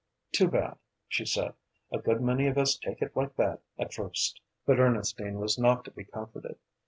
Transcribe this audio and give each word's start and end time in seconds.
"Too 0.31 0.47
bad," 0.47 0.77
she 1.07 1.27
said; 1.27 1.53
"a 1.91 1.99
good 1.99 2.21
many 2.23 2.47
of 2.47 2.57
us 2.57 2.75
take 2.75 3.03
it 3.03 3.15
like 3.15 3.35
that 3.35 3.61
at 3.77 3.93
first." 3.93 4.41
But 4.65 4.79
Ernestine 4.79 5.37
was 5.39 5.59
not 5.59 5.85
to 5.85 5.91
be 5.91 6.05
comforted. 6.05 6.57